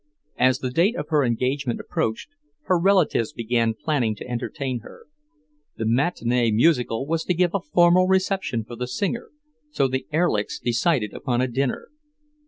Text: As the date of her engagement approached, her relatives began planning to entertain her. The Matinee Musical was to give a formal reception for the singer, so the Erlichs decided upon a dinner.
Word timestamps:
As 0.39 0.57
the 0.57 0.71
date 0.71 0.95
of 0.95 1.09
her 1.09 1.23
engagement 1.23 1.79
approached, 1.79 2.31
her 2.63 2.79
relatives 2.79 3.33
began 3.33 3.75
planning 3.75 4.15
to 4.15 4.27
entertain 4.27 4.79
her. 4.79 5.05
The 5.77 5.85
Matinee 5.85 6.49
Musical 6.49 7.05
was 7.05 7.23
to 7.25 7.35
give 7.35 7.53
a 7.53 7.59
formal 7.59 8.07
reception 8.07 8.63
for 8.65 8.75
the 8.75 8.87
singer, 8.87 9.29
so 9.69 9.87
the 9.87 10.07
Erlichs 10.11 10.57
decided 10.57 11.13
upon 11.13 11.39
a 11.39 11.47
dinner. 11.47 11.89